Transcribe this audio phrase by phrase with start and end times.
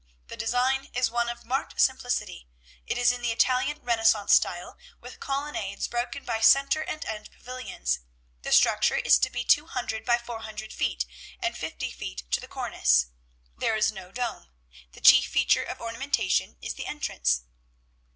[0.29, 2.47] The design is one of marked simplicity.
[2.87, 7.99] It is in the Italian renaissance style, with colonnades, broken by centre and end pavilions.
[8.41, 11.05] The structure is to be 200 × 400 feet,
[11.39, 13.11] and 50 feet to the cornice.
[13.55, 14.49] There is no dome.
[14.93, 17.43] The chief feature of ornamentation is the entrance.'